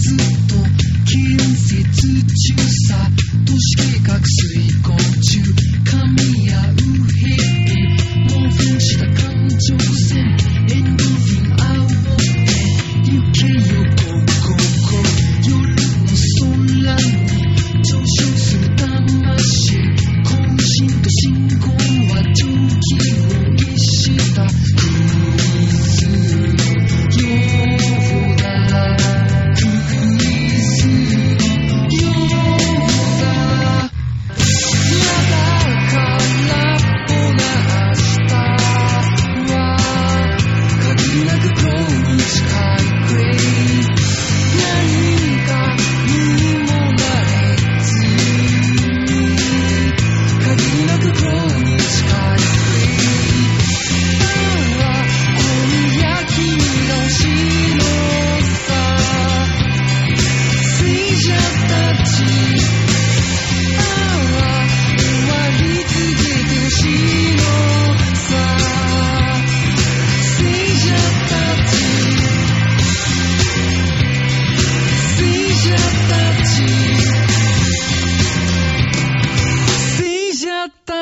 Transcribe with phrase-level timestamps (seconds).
[0.00, 0.54] ずっと
[1.04, 2.56] 近接中
[2.88, 2.96] さ
[3.46, 5.59] 都市計画遂行中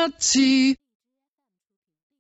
[0.08, 0.76] Nazi